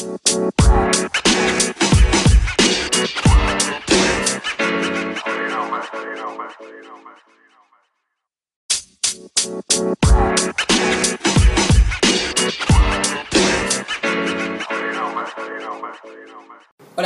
[0.00, 0.16] Hola,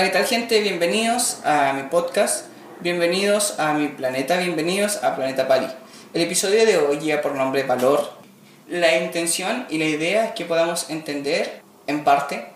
[0.05, 0.61] ¿qué tal gente?
[0.61, 2.47] Bienvenidos a mi podcast,
[2.79, 5.67] bienvenidos a mi planeta, bienvenidos a Planeta Pali.
[6.13, 8.09] El episodio de hoy lleva por nombre Valor.
[8.69, 12.54] La intención y la idea es que podamos entender, en parte,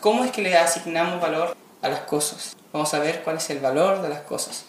[0.00, 2.56] cómo es que le asignamos valor a las cosas.
[2.72, 4.64] Vamos a ver cuál es el valor de las cosas.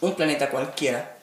[0.00, 1.16] Un planeta cualquiera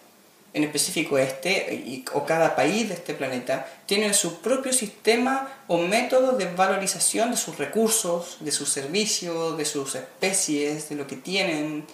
[0.54, 6.34] en específico este o cada país de este planeta tiene su propio sistema o método
[6.34, 11.86] de valorización de sus recursos, de sus servicios, de sus especies, de lo que tienen.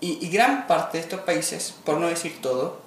[0.00, 2.82] Y, gran parte de estos países, por no decir todo,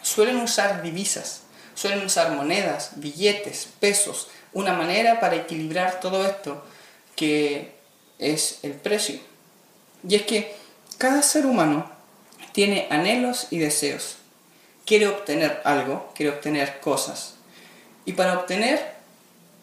[0.00, 1.42] suelen usar divisas,
[1.74, 6.64] suelen usar monedas, billetes, pesos, una manera para equilibrar todo esto
[7.20, 7.74] que
[8.18, 9.20] es el precio.
[10.08, 10.56] Y es que
[10.96, 11.90] cada ser humano
[12.52, 14.16] tiene anhelos y deseos.
[14.86, 17.34] Quiere obtener algo, quiere obtener cosas.
[18.06, 18.94] Y para obtener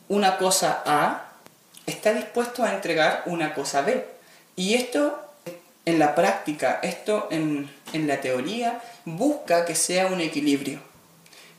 [0.08, 1.32] una cosa A,
[1.88, 4.06] está dispuesto a entregar una cosa B.
[4.56, 5.20] Y esto
[5.86, 10.80] en la práctica, esto en, en la teoría, busca que sea un equilibrio.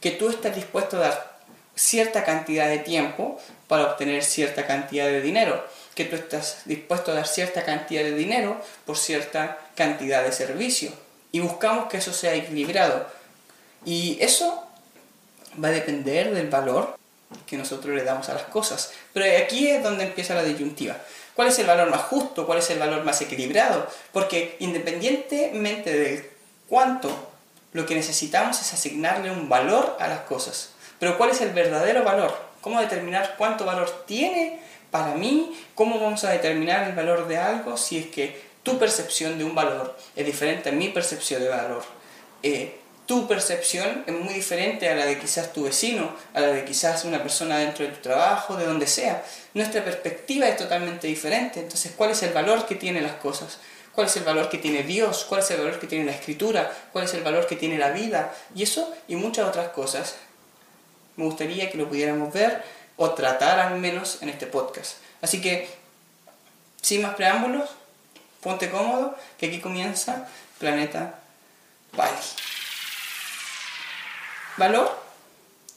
[0.00, 1.38] Que tú estés dispuesto a dar
[1.74, 5.64] cierta cantidad de tiempo para obtener cierta cantidad de dinero.
[5.98, 10.92] Que tú estás dispuesto a dar cierta cantidad de dinero por cierta cantidad de servicio
[11.32, 13.04] y buscamos que eso sea equilibrado.
[13.84, 14.64] Y eso
[15.60, 16.96] va a depender del valor
[17.48, 18.92] que nosotros le damos a las cosas.
[19.12, 20.96] Pero aquí es donde empieza la disyuntiva.
[21.34, 22.46] ¿Cuál es el valor más justo?
[22.46, 23.90] ¿Cuál es el valor más equilibrado?
[24.12, 26.30] Porque independientemente de
[26.68, 27.10] cuánto,
[27.72, 30.70] lo que necesitamos es asignarle un valor a las cosas.
[31.00, 32.32] Pero ¿cuál es el verdadero valor?
[32.60, 35.56] ¿Cómo determinar cuánto valor tiene para mí?
[35.74, 39.54] ¿Cómo vamos a determinar el valor de algo si es que tu percepción de un
[39.54, 41.82] valor es diferente a mi percepción de valor.
[42.42, 46.66] Eh, tu percepción es muy diferente a la de quizás tu vecino, a la de
[46.66, 49.24] quizás una persona dentro de tu trabajo, de donde sea.
[49.54, 51.60] Nuestra perspectiva es totalmente diferente.
[51.60, 53.58] Entonces, ¿cuál es el valor que tienen las cosas?
[53.94, 55.24] ¿Cuál es el valor que tiene Dios?
[55.26, 56.70] ¿Cuál es el valor que tiene la escritura?
[56.92, 58.34] ¿Cuál es el valor que tiene la vida?
[58.54, 60.16] Y eso y muchas otras cosas
[61.16, 62.62] me gustaría que lo pudiéramos ver
[62.98, 64.98] o tratar al menos en este podcast.
[65.22, 65.70] Así que,
[66.82, 67.70] sin más preámbulos,
[68.40, 70.28] Ponte cómodo, que aquí comienza
[70.58, 71.18] Planeta
[71.92, 72.16] Bali.
[74.56, 74.96] Valor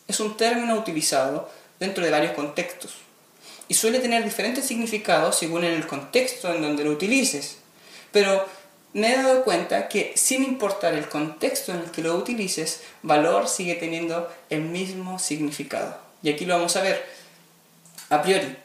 [0.08, 1.50] es un término utilizado
[1.80, 2.98] dentro de varios contextos
[3.68, 7.58] y suele tener diferentes significados según el contexto en donde lo utilices.
[8.12, 8.46] Pero
[8.94, 13.48] me he dado cuenta que sin importar el contexto en el que lo utilices, valor
[13.48, 16.11] sigue teniendo el mismo significado.
[16.24, 17.06] Y aquí lo vamos a ver.
[18.10, 18.56] A priori,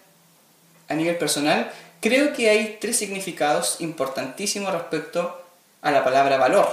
[0.88, 1.72] a nivel personal,
[2.06, 5.42] Creo que hay tres significados importantísimos respecto
[5.82, 6.68] a la palabra valor.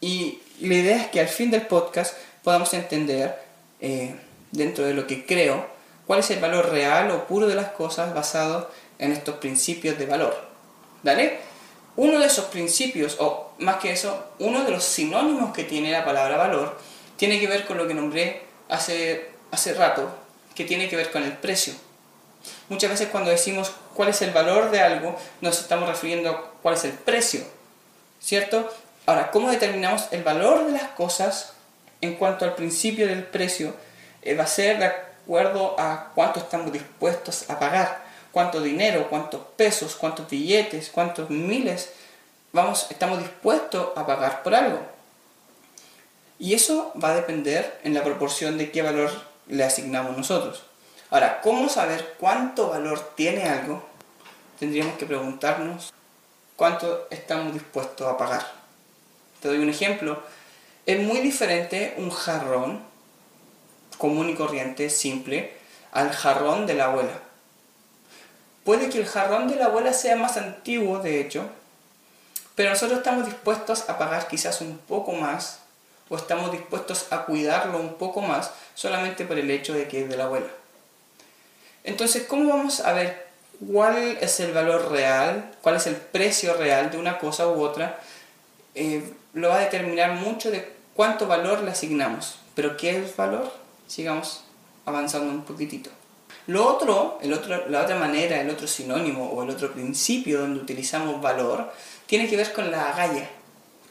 [0.00, 3.38] Y la idea es que al fin del podcast podamos entender,
[3.80, 4.14] eh,
[4.50, 5.66] dentro de lo que creo,
[6.06, 10.06] cuál es el valor real o puro de las cosas basado en estos principios de
[10.06, 10.36] valor.
[11.02, 11.38] ¿Vale?
[11.96, 16.04] Uno de esos principios, o más que eso, uno de los sinónimos que tiene la
[16.04, 16.78] palabra valor,
[17.16, 20.10] tiene que ver con lo que nombré hace, hace rato,
[20.54, 21.74] que tiene que ver con el precio.
[22.68, 26.74] Muchas veces cuando decimos cuál es el valor de algo, nos estamos refiriendo a cuál
[26.74, 27.40] es el precio,
[28.20, 28.70] ¿cierto?
[29.06, 31.52] Ahora, ¿cómo determinamos el valor de las cosas
[32.00, 33.74] en cuanto al principio del precio?
[34.22, 39.40] Eh, va a ser de acuerdo a cuánto estamos dispuestos a pagar, cuánto dinero, cuántos
[39.56, 41.90] pesos, cuántos billetes, cuántos miles
[42.52, 44.80] vamos, estamos dispuestos a pagar por algo.
[46.38, 49.10] Y eso va a depender en la proporción de qué valor
[49.48, 50.62] le asignamos nosotros.
[51.10, 53.82] Ahora, ¿cómo saber cuánto valor tiene algo?
[54.58, 55.92] Tendríamos que preguntarnos
[56.56, 58.46] cuánto estamos dispuestos a pagar.
[59.40, 60.22] Te doy un ejemplo.
[60.84, 62.82] Es muy diferente un jarrón
[63.98, 65.52] común y corriente, simple,
[65.92, 67.20] al jarrón de la abuela.
[68.64, 71.48] Puede que el jarrón de la abuela sea más antiguo, de hecho,
[72.54, 75.60] pero nosotros estamos dispuestos a pagar quizás un poco más
[76.08, 80.08] o estamos dispuestos a cuidarlo un poco más solamente por el hecho de que es
[80.08, 80.48] de la abuela.
[81.84, 83.28] Entonces, ¿cómo vamos a ver
[83.66, 87.98] cuál es el valor real, cuál es el precio real de una cosa u otra?
[88.74, 89.02] Eh,
[89.34, 92.38] lo va a determinar mucho de cuánto valor le asignamos.
[92.54, 93.52] Pero ¿qué es valor?
[93.86, 94.44] Sigamos
[94.84, 95.90] avanzando un poquitito.
[96.46, 100.60] Lo otro, el otro, la otra manera, el otro sinónimo o el otro principio donde
[100.60, 101.70] utilizamos valor,
[102.06, 103.28] tiene que ver con la agalla,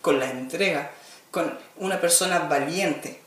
[0.02, 0.92] con la entrega,
[1.32, 3.22] con una persona valiente.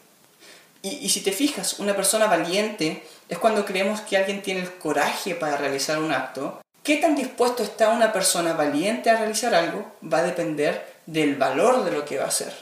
[0.82, 5.34] Y, si te fijas, una persona valiente es cuando creemos que alguien tiene el coraje
[5.34, 6.62] para realizar un acto.
[6.82, 9.92] ¿Qué tan dispuesto está una persona valiente a realizar algo?
[10.02, 12.54] Va a depender del valor de lo que va a hacer.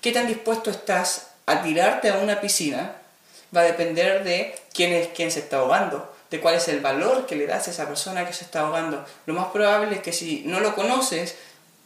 [0.00, 2.94] ¿Qué tan dispuesto estás a tirarte a una piscina?
[3.54, 7.26] Va a depender de quién es quien se está ahogando, de cuál es el valor
[7.26, 9.04] que le das a esa persona que se está ahogando.
[9.26, 11.36] Lo más probable es que si no lo conoces,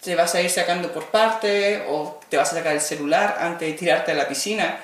[0.02, 3.68] te vas a ir sacando por parte o te vas a sacar el celular antes
[3.68, 4.80] de tirarte a la piscina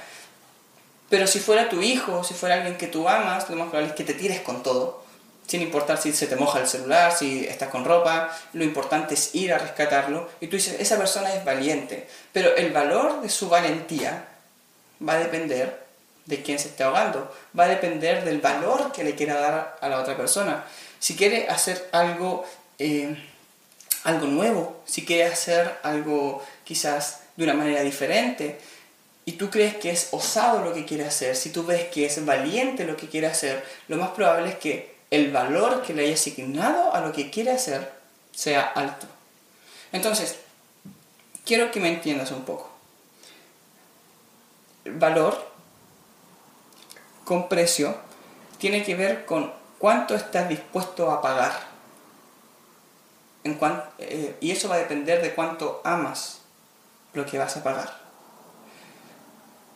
[1.08, 3.94] pero si fuera tu hijo, si fuera alguien que tú amas, lo más probable es
[3.94, 5.04] que te tires con todo,
[5.46, 9.34] sin importar si se te moja el celular, si estás con ropa, lo importante es
[9.34, 10.28] ir a rescatarlo.
[10.40, 14.26] Y tú dices, esa persona es valiente, pero el valor de su valentía
[15.06, 15.86] va a depender
[16.24, 19.88] de quién se está ahogando, va a depender del valor que le quiera dar a
[19.88, 20.64] la otra persona.
[20.98, 22.44] Si quiere hacer algo,
[22.80, 23.16] eh,
[24.06, 28.58] algo nuevo, si quiere hacer algo quizás de una manera diferente,
[29.24, 32.24] y tú crees que es osado lo que quiere hacer, si tú ves que es
[32.24, 36.14] valiente lo que quiere hacer, lo más probable es que el valor que le haya
[36.14, 37.92] asignado a lo que quiere hacer
[38.32, 39.08] sea alto.
[39.90, 40.36] Entonces,
[41.44, 42.70] quiero que me entiendas un poco.
[44.84, 45.50] Valor
[47.24, 47.96] con precio
[48.58, 51.75] tiene que ver con cuánto estás dispuesto a pagar.
[53.98, 56.40] Eh, y eso va a depender de cuánto amas
[57.12, 57.96] lo que vas a pagar.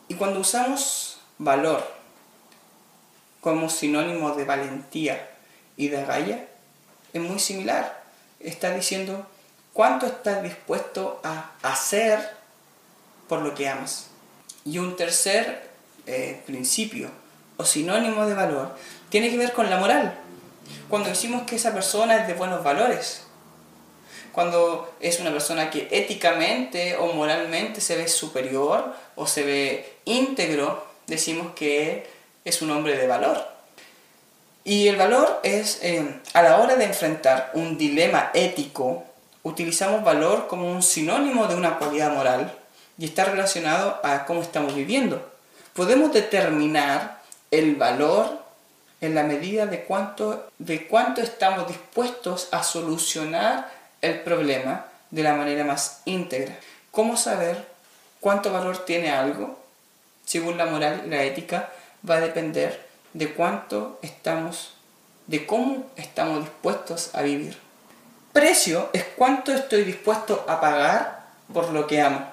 [0.07, 1.81] Y cuando usamos valor
[3.39, 5.29] como sinónimo de valentía
[5.77, 6.45] y de galla,
[7.13, 8.03] es muy similar.
[8.39, 9.25] Está diciendo
[9.73, 12.35] cuánto estás dispuesto a hacer
[13.27, 14.07] por lo que amas.
[14.65, 15.69] Y un tercer
[16.05, 17.09] eh, principio
[17.57, 18.75] o sinónimo de valor
[19.09, 20.17] tiene que ver con la moral.
[20.89, 23.23] Cuando decimos que esa persona es de buenos valores,
[24.31, 30.85] cuando es una persona que éticamente o moralmente se ve superior o se ve íntegro,
[31.07, 32.07] decimos que
[32.45, 33.45] es un hombre de valor.
[34.63, 39.03] Y el valor es, eh, a la hora de enfrentar un dilema ético,
[39.43, 42.55] utilizamos valor como un sinónimo de una cualidad moral
[42.97, 45.31] y está relacionado a cómo estamos viviendo.
[45.73, 48.39] Podemos determinar el valor
[49.01, 55.35] en la medida de cuánto, de cuánto estamos dispuestos a solucionar el problema de la
[55.35, 56.57] manera más íntegra.
[56.91, 57.65] ¿Cómo saber
[58.19, 59.59] cuánto valor tiene algo?
[60.25, 61.69] Según la moral y la ética,
[62.07, 64.73] va a depender de cuánto estamos,
[65.27, 67.57] de cómo estamos dispuestos a vivir.
[68.33, 72.25] Precio es cuánto estoy dispuesto a pagar por lo que amo.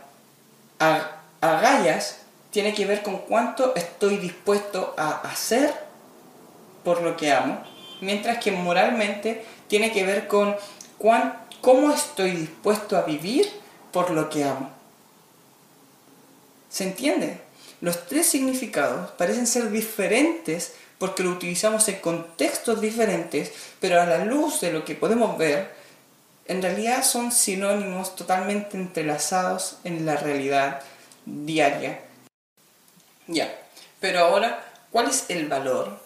[0.79, 5.75] A, gallas tiene que ver con cuánto estoy dispuesto a hacer
[6.85, 7.63] por lo que amo,
[8.01, 10.57] mientras que moralmente tiene que ver con
[10.99, 13.51] cuánto ¿Cómo estoy dispuesto a vivir
[13.93, 14.71] por lo que amo?
[16.71, 17.41] ¿Se entiende?
[17.81, 24.25] Los tres significados parecen ser diferentes porque lo utilizamos en contextos diferentes, pero a la
[24.25, 25.73] luz de lo que podemos ver,
[26.47, 30.83] en realidad son sinónimos totalmente entrelazados en la realidad
[31.25, 32.01] diaria.
[33.27, 33.55] Ya,
[34.01, 36.01] pero ahora, ¿cuál es el valor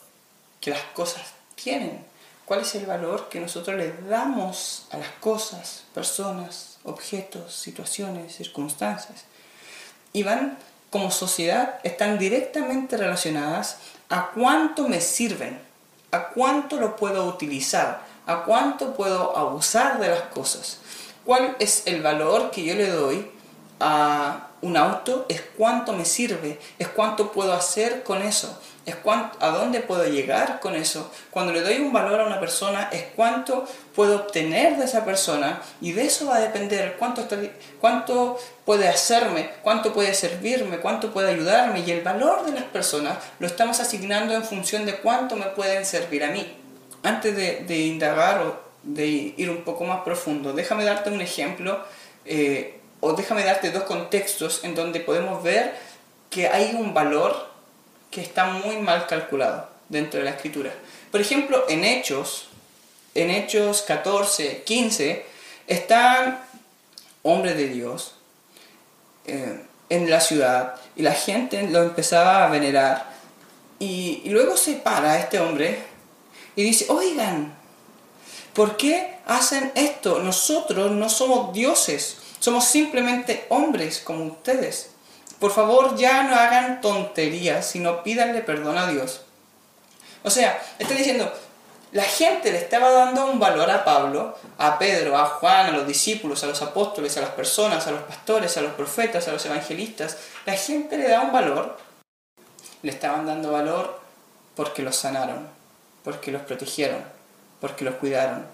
[0.60, 1.22] que las cosas
[1.54, 2.11] tienen?
[2.44, 9.24] Cuál es el valor que nosotros le damos a las cosas, personas, objetos, situaciones, circunstancias.
[10.12, 10.58] Y van,
[10.90, 13.78] como sociedad, están directamente relacionadas
[14.08, 15.60] a cuánto me sirven,
[16.10, 20.78] a cuánto lo puedo utilizar, a cuánto puedo abusar de las cosas.
[21.24, 23.30] ¿Cuál es el valor que yo le doy
[23.80, 25.26] a un auto?
[25.28, 30.58] Es cuánto me sirve, es cuánto puedo hacer con eso es a dónde puedo llegar
[30.60, 31.10] con eso.
[31.30, 33.64] Cuando le doy un valor a una persona es cuánto
[33.94, 37.26] puedo obtener de esa persona y de eso va a depender cuánto,
[37.80, 43.18] cuánto puede hacerme, cuánto puede servirme, cuánto puede ayudarme y el valor de las personas
[43.38, 46.56] lo estamos asignando en función de cuánto me pueden servir a mí.
[47.04, 51.84] Antes de, indagar o de ir un poco más profundo, déjame darte un ejemplo
[52.24, 55.74] eh, o déjame darte dos contextos en donde podemos ver
[56.30, 57.50] que hay un valor
[58.12, 60.72] que está muy mal calculado dentro de la escritura.
[61.10, 62.46] Por ejemplo, en Hechos,
[63.16, 65.26] en Hechos 14, 15,
[65.66, 66.44] están
[67.22, 68.14] hombres de Dios
[69.26, 73.10] eh, en la ciudad y la gente lo empezaba a venerar.
[73.80, 75.82] Y, y luego se para este hombre
[76.54, 77.52] y dice, oigan,
[78.54, 80.20] ¿por qué hacen esto?
[80.20, 84.90] Nosotros no somos dioses, somos simplemente hombres como ustedes.
[85.38, 89.22] Por favor, ya no hagan tonterías, sino pídanle perdón a Dios.
[90.24, 91.32] O sea, está diciendo,
[91.92, 95.86] la gente le estaba dando un valor a Pablo, a Pedro, a Juan, a los
[95.86, 99.46] discípulos, a los apóstoles, a las personas, a los pastores, a los profetas, a los
[99.46, 100.18] evangelistas.
[100.44, 101.76] La gente le da un valor
[102.82, 104.00] le estaban dando valor
[104.54, 105.48] porque los sanaron,
[106.04, 107.02] porque los protegieron,
[107.60, 108.44] porque los cuidaron.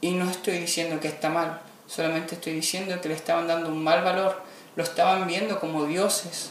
[0.00, 1.60] Y no estoy diciendo que está mal,
[1.90, 4.40] solamente estoy diciendo que le estaban dando un mal valor,
[4.76, 6.50] lo estaban viendo como dioses,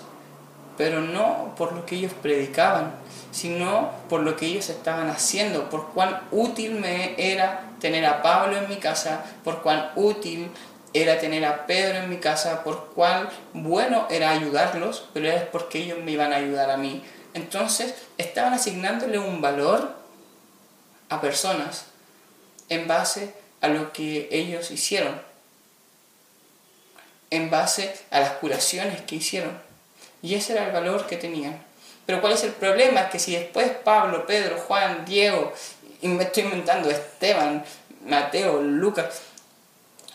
[0.77, 2.91] pero no por lo que ellos predicaban,
[3.31, 8.57] sino por lo que ellos estaban haciendo, por cuán útil me era tener a Pablo
[8.57, 10.51] en mi casa, por cuán útil
[10.93, 15.79] era tener a Pedro en mi casa, por cuán bueno era ayudarlos, pero era porque
[15.79, 17.01] ellos me iban a ayudar a mí.
[17.33, 19.95] Entonces estaban asignándole un valor
[21.07, 21.85] a personas
[22.67, 25.28] en base a lo que ellos hicieron,
[27.29, 29.59] en base a las curaciones que hicieron.
[30.21, 31.61] Y ese era el valor que tenían.
[32.05, 33.09] Pero ¿cuál es el problema?
[33.09, 35.53] Que si después Pablo, Pedro, Juan, Diego,
[36.01, 37.63] y me estoy inventando Esteban,
[38.05, 39.21] Mateo, Lucas,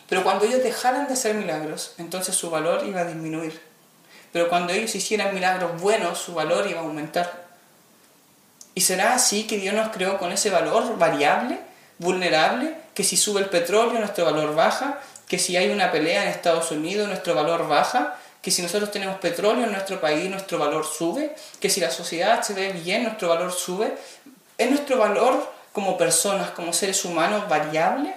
[0.07, 3.59] pero cuando ellos dejaran de hacer milagros, entonces su valor iba a disminuir.
[4.31, 7.45] Pero cuando ellos hicieran milagros buenos, su valor iba a aumentar.
[8.75, 11.59] ¿Y será así que Dios nos creó con ese valor variable,
[11.97, 16.29] vulnerable, que si sube el petróleo nuestro valor baja, que si hay una pelea en
[16.29, 20.85] Estados Unidos nuestro valor baja, que si nosotros tenemos petróleo en nuestro país nuestro valor
[20.85, 23.95] sube, que si la sociedad se ve bien nuestro valor sube?
[24.57, 28.13] ¿Es nuestro valor como personas, como seres humanos variable?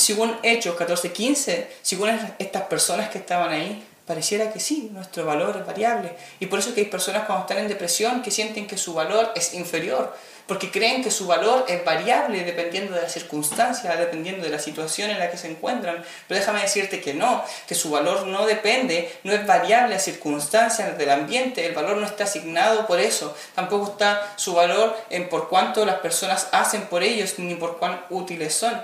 [0.00, 5.66] según Hechos 14:15, según estas personas que estaban ahí, pareciera que sí, nuestro valor es
[5.66, 6.16] variable.
[6.40, 9.32] Y por eso que hay personas cuando están en depresión que sienten que su valor
[9.36, 10.16] es inferior,
[10.50, 15.08] porque creen que su valor es variable dependiendo de las circunstancias, dependiendo de la situación
[15.08, 16.04] en la que se encuentran.
[16.26, 20.98] Pero déjame decirte que no, que su valor no depende, no es variable a circunstancias
[20.98, 25.48] del ambiente, el valor no está asignado por eso, tampoco está su valor en por
[25.48, 28.82] cuánto las personas hacen por ellos ni por cuán útiles son.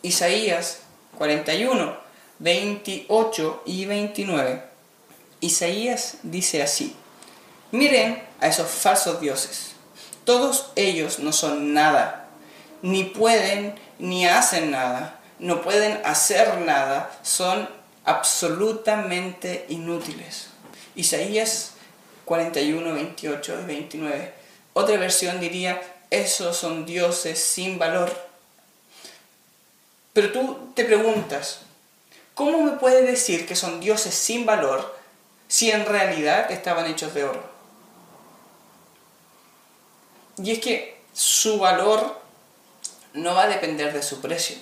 [0.00, 0.78] Isaías
[1.18, 1.98] 41,
[2.38, 4.62] 28 y 29.
[5.40, 6.96] Isaías dice así,
[7.72, 9.74] miren a esos falsos dioses,
[10.28, 12.28] todos ellos no son nada,
[12.82, 17.66] ni pueden ni hacen nada, no pueden hacer nada, son
[18.04, 20.48] absolutamente inútiles.
[20.94, 21.72] Isaías
[22.26, 24.34] 41, 28 y 29.
[24.74, 25.80] Otra versión diría,
[26.10, 28.28] esos son dioses sin valor
[30.18, 31.60] pero tú te preguntas,
[32.34, 34.98] ¿cómo me puede decir que son dioses sin valor
[35.46, 37.57] si en realidad estaban hechos de oro?
[40.42, 42.20] Y es que su valor
[43.12, 44.56] no va a depender de su precio.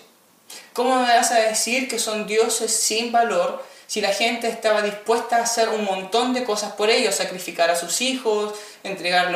[0.72, 5.36] ¿Cómo me vas a decir que son dioses sin valor si la gente estaba dispuesta
[5.36, 9.32] a hacer un montón de cosas por ellos, sacrificar a sus hijos, entregar,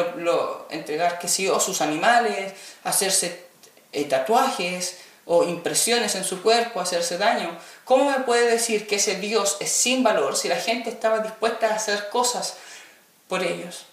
[0.71, 3.45] entregar que sí, o sus animales, hacerse
[3.93, 7.57] eh, tatuajes, o impresiones en su cuerpo, hacerse daño.
[7.85, 11.69] ¿Cómo me puede decir que ese Dios es sin valor si la gente estaba dispuesta
[11.69, 12.57] a hacer cosas
[13.29, 13.87] por ellos?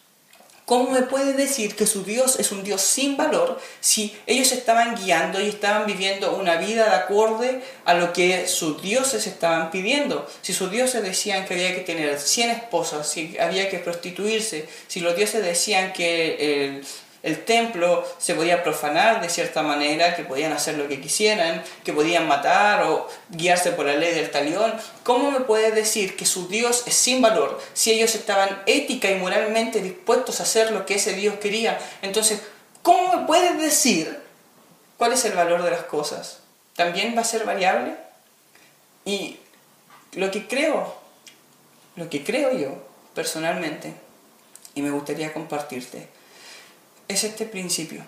[0.67, 4.95] ¿Cómo me puede decir que su Dios es un Dios sin valor si ellos estaban
[4.95, 10.29] guiando y estaban viviendo una vida de acorde a lo que sus dioses estaban pidiendo?
[10.41, 14.99] Si sus dioses decían que había que tener 100 esposas, si había que prostituirse, si
[14.99, 16.81] los dioses decían que
[17.27, 21.91] el templo se podía profanar de cierta manera, que podían hacer lo que quisieran, que
[21.91, 24.73] podían matar o guiarse por la ley del talión.
[25.03, 29.15] ¿Cómo me puede decir que su Dios es sin valor si ellos estaban ética y
[29.15, 31.77] moralmente dispuestos a hacer lo que ese Dios quería?
[32.01, 32.43] Entonces,
[32.81, 34.21] ¿cómo me puede decir
[34.97, 36.39] cuál es el valor de las cosas?
[36.77, 37.97] ¿También va a ser variable?
[39.03, 39.37] Y
[40.13, 40.95] lo que creo,
[41.97, 43.93] lo que creo yo personalmente,
[44.75, 46.15] y me gustaría compartirte,
[47.07, 48.03] es este principio,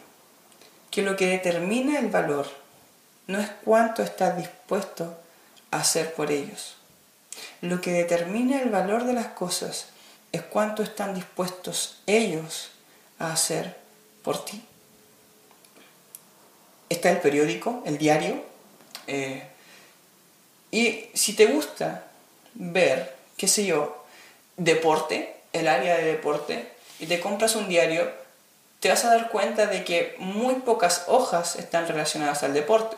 [0.91, 2.47] que lo que determina el valor
[3.27, 5.17] no es cuánto estás dispuesto
[5.71, 6.75] a hacer por ellos.
[7.61, 9.87] Lo que determina el valor de las cosas
[10.31, 12.71] es cuánto están dispuestos ellos
[13.19, 13.77] a hacer
[14.23, 14.63] por ti.
[16.89, 18.43] Está el periódico, el diario,
[19.07, 19.47] eh,
[20.71, 22.05] y si te gusta
[22.53, 24.05] ver, qué sé yo,
[24.57, 28.11] deporte, el área de deporte, y te compras un diario,
[28.79, 32.95] te vas a dar cuenta de que muy pocas hojas están relacionadas al deporte.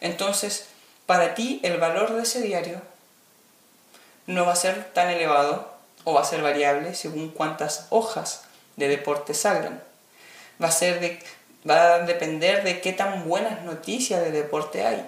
[0.00, 0.66] Entonces,
[1.06, 2.80] para ti el valor de ese diario
[4.26, 5.70] no va a ser tan elevado
[6.04, 8.42] o va a ser variable según cuántas hojas
[8.76, 9.82] de deporte salgan.
[10.62, 11.18] Va a, ser
[11.68, 15.06] va a depender de qué tan buenas noticias de deporte hay.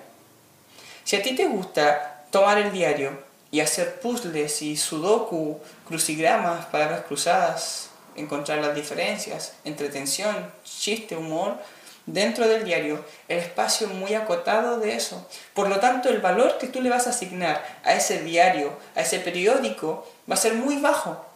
[1.05, 3.19] Si a ti te gusta tomar el diario
[3.51, 11.59] y hacer puzzles y sudoku, crucigramas, palabras cruzadas, encontrar las diferencias entre tensión, chiste, humor,
[12.07, 15.27] dentro del diario, el espacio muy acotado de eso.
[15.55, 19.03] Por lo tanto, el valor que tú le vas a asignar a ese diario, a
[19.03, 21.27] ese periódico, va a ser muy bajo.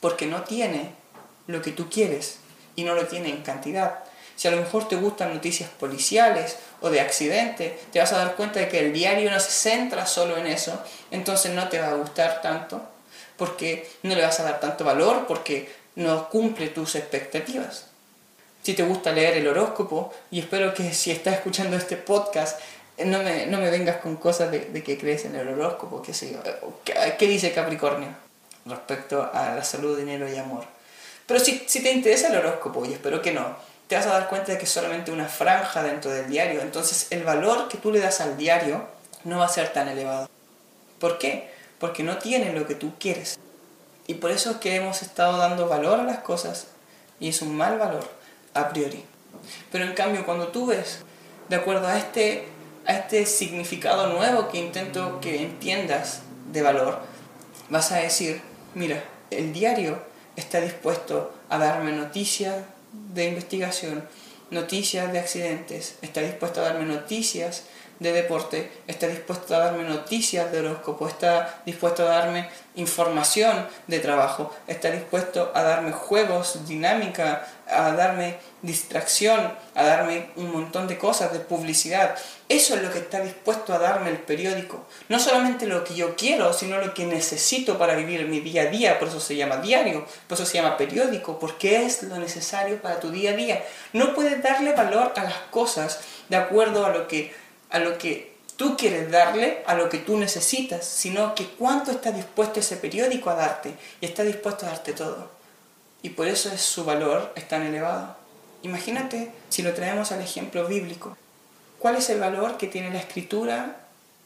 [0.00, 0.92] porque no tiene
[1.46, 2.38] lo que tú quieres
[2.76, 4.04] y no lo tiene en cantidad.
[4.36, 8.36] Si a lo mejor te gustan noticias policiales o de accidente, te vas a dar
[8.36, 10.78] cuenta de que el diario no se centra solo en eso,
[11.10, 12.82] entonces no te va a gustar tanto,
[13.36, 17.86] porque no le vas a dar tanto valor, porque no cumple tus expectativas.
[18.62, 22.60] Si te gusta leer el horóscopo, y espero que si estás escuchando este podcast,
[22.98, 26.14] no me, no me vengas con cosas de, de, que crees en el horóscopo, qué
[26.14, 26.38] sé yo.
[26.84, 28.08] ¿Qué, dice Capricornio
[28.64, 30.64] respecto a la salud, dinero y amor?
[31.26, 34.28] Pero si, si te interesa el horóscopo, y espero que no, te vas a dar
[34.28, 36.60] cuenta de que es solamente una franja dentro del diario.
[36.60, 38.86] Entonces el valor que tú le das al diario
[39.24, 40.28] no va a ser tan elevado.
[40.98, 41.50] ¿Por qué?
[41.78, 43.38] Porque no tiene lo que tú quieres.
[44.06, 46.68] Y por eso es que hemos estado dando valor a las cosas
[47.18, 48.08] y es un mal valor
[48.54, 49.04] a priori.
[49.70, 51.00] Pero en cambio cuando tú ves,
[51.48, 52.46] de acuerdo a este,
[52.86, 57.00] a este significado nuevo que intento que entiendas de valor,
[57.68, 58.40] vas a decir,
[58.74, 60.02] mira, el diario
[60.36, 62.56] está dispuesto a darme noticias
[62.92, 64.08] de investigación,
[64.50, 67.64] noticias de accidentes, está dispuesto a darme noticias
[67.98, 74.00] de deporte, está dispuesto a darme noticias de horóscopo, está dispuesto a darme información de
[74.00, 80.98] trabajo, está dispuesto a darme juegos, dinámica, a darme distracción, a darme un montón de
[80.98, 82.16] cosas, de publicidad.
[82.48, 84.84] Eso es lo que está dispuesto a darme el periódico.
[85.08, 88.66] No solamente lo que yo quiero, sino lo que necesito para vivir mi día a
[88.66, 88.98] día.
[88.98, 93.00] Por eso se llama diario, por eso se llama periódico, porque es lo necesario para
[93.00, 93.64] tu día a día.
[93.92, 97.34] No puedes darle valor a las cosas de acuerdo a lo que,
[97.70, 102.10] a lo que tú quieres darle, a lo que tú necesitas, sino que cuánto está
[102.10, 103.74] dispuesto ese periódico a darte.
[104.00, 105.30] Y está dispuesto a darte todo.
[106.02, 108.16] Y por eso es su valor es tan elevado.
[108.62, 111.16] Imagínate si lo traemos al ejemplo bíblico.
[111.78, 113.76] ¿Cuál es el valor que tiene la escritura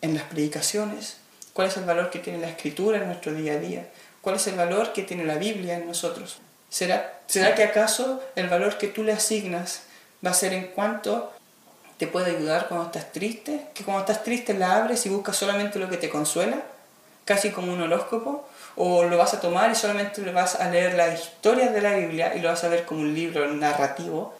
[0.01, 1.17] en las predicaciones?
[1.53, 3.89] ¿Cuál es el valor que tiene la escritura en nuestro día a día?
[4.21, 6.39] ¿Cuál es el valor que tiene la Biblia en nosotros?
[6.69, 9.83] ¿Será, ¿Será que acaso el valor que tú le asignas
[10.25, 11.33] va a ser en cuanto
[12.01, 13.69] te puede ayudar cuando estás triste?
[13.75, 16.61] ¿Que cuando estás triste la abres y buscas solamente lo que te consuela?
[17.25, 18.49] ¿Casi como un horóscopo?
[18.77, 22.35] o lo vas a tomar y solamente vas a leer las historias de la Biblia
[22.35, 24.35] y lo vas a ver como un libro narrativo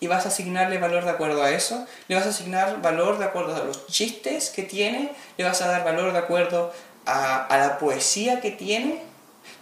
[0.00, 3.24] y vas a asignarle valor de acuerdo a eso, le vas a asignar valor de
[3.24, 6.72] acuerdo a los chistes que tiene, le vas a dar valor de acuerdo
[7.06, 9.02] a, a la poesía que tiene,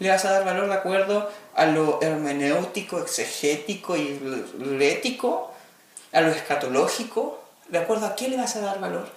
[0.01, 4.19] le vas a dar valor de acuerdo a lo hermenéutico, exegético y
[4.81, 5.53] ético,
[6.13, 9.09] a lo escatológico, de acuerdo a qué le vas a dar valor.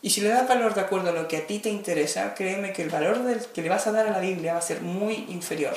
[0.00, 2.72] Y si le das valor de acuerdo a lo que a ti te interesa, créeme
[2.72, 3.18] que el valor
[3.52, 5.76] que le vas a dar a la Biblia va a ser muy inferior.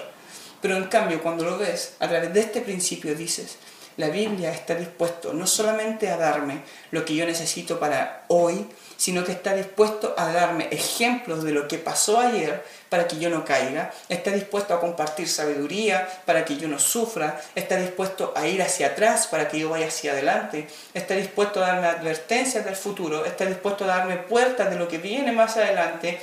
[0.62, 3.58] Pero en cambio, cuando lo ves a través de este principio, dices,
[3.98, 6.62] la Biblia está dispuesto no solamente a darme
[6.92, 8.68] lo que yo necesito para hoy,
[9.02, 13.32] sino que está dispuesto a darme ejemplos de lo que pasó ayer para que yo
[13.32, 18.46] no caiga, está dispuesto a compartir sabiduría para que yo no sufra, está dispuesto a
[18.46, 22.76] ir hacia atrás para que yo vaya hacia adelante, está dispuesto a darme advertencias del
[22.76, 26.22] futuro, está dispuesto a darme puertas de lo que viene más adelante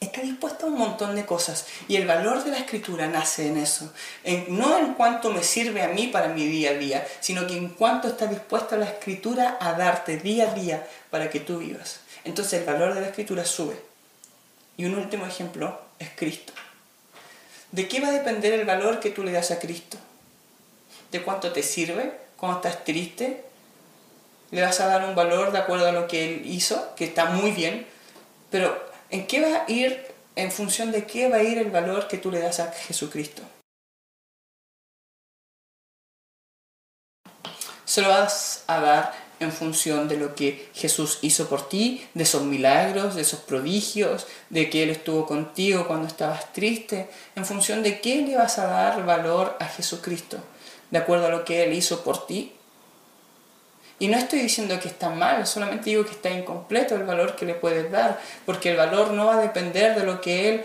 [0.00, 3.58] está dispuesto a un montón de cosas y el valor de la escritura nace en
[3.58, 3.92] eso.
[4.48, 7.68] no en cuanto me sirve a mí para mi día a día, sino que en
[7.68, 12.00] cuanto está dispuesta la escritura a darte día a día para que tú vivas.
[12.24, 13.78] Entonces el valor de la escritura sube.
[14.78, 16.54] Y un último ejemplo es Cristo.
[17.70, 19.98] ¿De qué va a depender el valor que tú le das a Cristo?
[21.12, 23.44] ¿De cuánto te sirve cuando estás triste?
[24.50, 27.26] ¿Le vas a dar un valor de acuerdo a lo que Él hizo, que está
[27.26, 27.86] muy bien?
[28.50, 32.06] Pero ¿En qué va a ir, en función de qué va a ir el valor
[32.06, 33.42] que tú le das a Jesucristo?
[37.84, 42.22] Se lo vas a dar en función de lo que Jesús hizo por ti, de
[42.22, 47.82] esos milagros, de esos prodigios, de que Él estuvo contigo cuando estabas triste, en función
[47.82, 50.38] de qué le vas a dar valor a Jesucristo,
[50.90, 52.52] de acuerdo a lo que Él hizo por ti
[54.00, 57.44] y no estoy diciendo que está mal, solamente digo que está incompleto el valor que
[57.44, 60.64] le puedes dar, porque el valor no va a depender de lo que Él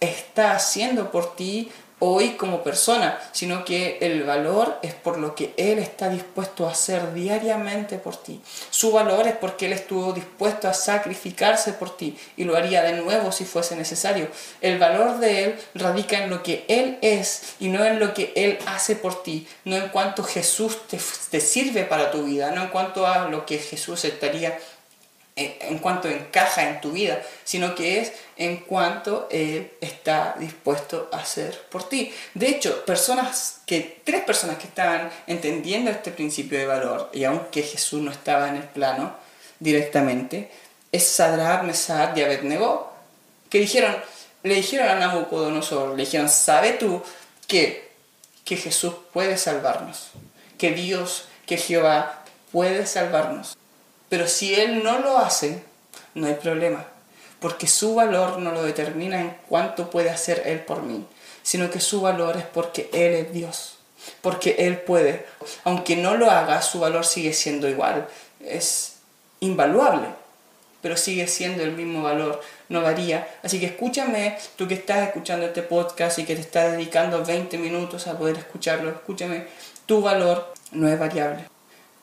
[0.00, 5.54] está haciendo por ti hoy como persona, sino que el valor es por lo que
[5.56, 8.40] Él está dispuesto a hacer diariamente por ti.
[8.70, 12.94] Su valor es porque Él estuvo dispuesto a sacrificarse por ti y lo haría de
[12.94, 14.28] nuevo si fuese necesario.
[14.60, 18.32] El valor de Él radica en lo que Él es y no en lo que
[18.36, 20.98] Él hace por ti, no en cuanto Jesús te,
[21.30, 24.58] te sirve para tu vida, no en cuanto a lo que Jesús estaría
[25.38, 31.18] en cuanto encaja en tu vida, sino que es en cuanto Él está dispuesto a
[31.18, 32.12] hacer por ti.
[32.34, 37.62] De hecho, personas que, tres personas que estaban entendiendo este principio de valor, y aunque
[37.62, 39.14] Jesús no estaba en el plano
[39.60, 40.50] directamente,
[40.90, 42.92] es Sadrach, Mesad y Abednego,
[43.50, 43.96] que dijeron,
[44.42, 47.02] le dijeron a Nabucodonosor, le dijeron, ¿sabe tú
[47.46, 47.90] que,
[48.44, 50.10] que Jesús puede salvarnos,
[50.56, 53.57] que Dios, que Jehová puede salvarnos.
[54.08, 55.62] Pero si Él no lo hace,
[56.14, 56.86] no hay problema,
[57.40, 61.04] porque su valor no lo determina en cuánto puede hacer Él por mí,
[61.42, 63.78] sino que su valor es porque Él es Dios,
[64.22, 65.26] porque Él puede.
[65.64, 68.08] Aunque no lo haga, su valor sigue siendo igual,
[68.40, 68.96] es
[69.40, 70.08] invaluable,
[70.80, 73.28] pero sigue siendo el mismo valor, no varía.
[73.42, 77.58] Así que escúchame, tú que estás escuchando este podcast y que te estás dedicando 20
[77.58, 79.46] minutos a poder escucharlo, escúchame,
[79.86, 81.44] tu valor no es variable.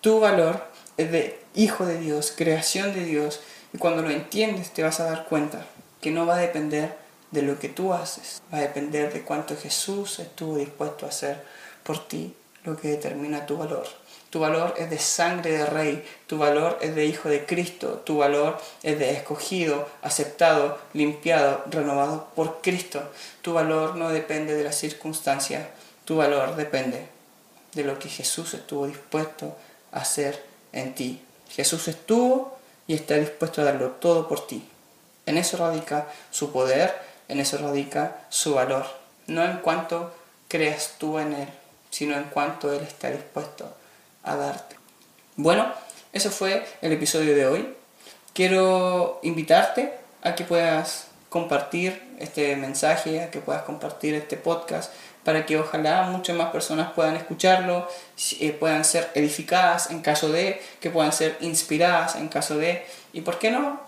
[0.02, 0.62] Tu valor
[0.98, 3.40] es de hijo de Dios, creación de Dios,
[3.74, 5.66] y cuando lo entiendes te vas a dar cuenta
[6.02, 6.96] que no va a depender
[7.32, 11.44] de lo que tú haces, va a depender de cuánto Jesús estuvo dispuesto a hacer
[11.84, 13.86] por ti, lo que determina tu valor.
[14.30, 18.18] Tu valor es de sangre de rey, tu valor es de hijo de Cristo, tu
[18.18, 23.02] valor es de escogido, aceptado, limpiado, renovado por Cristo.
[23.42, 25.68] Tu valor no depende de las circunstancias,
[26.04, 27.08] tu valor depende
[27.74, 29.56] de lo que Jesús estuvo dispuesto
[29.92, 31.22] a hacer en ti.
[31.56, 34.68] Jesús estuvo y está dispuesto a darlo todo por ti.
[35.26, 36.94] En eso radica su poder,
[37.28, 38.86] en eso radica su valor.
[39.28, 40.14] No en cuanto
[40.48, 41.50] creas tú en Él,
[41.90, 43.74] sino en cuanto Él está dispuesto
[44.24, 44.76] a darte.
[45.36, 45.72] Bueno,
[46.14, 47.76] eso fue el episodio de hoy.
[48.34, 54.92] Quiero invitarte a que puedas compartir este mensaje, a que puedas compartir este podcast
[55.26, 57.90] para que ojalá muchas más personas puedan escucharlo,
[58.40, 63.22] eh, puedan ser edificadas en caso de, que puedan ser inspiradas en caso de, y
[63.22, 63.82] por qué no,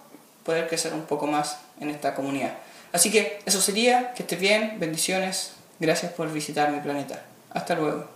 [0.44, 2.54] poder crecer un poco más en esta comunidad.
[2.92, 7.22] Así que eso sería, que estés bien, bendiciones, gracias por visitar mi planeta.
[7.52, 8.10] Hasta luego.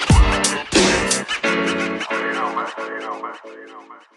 [0.00, 0.08] You
[2.34, 2.68] know, man.
[2.78, 3.34] You know, man.
[3.44, 4.13] You know, man.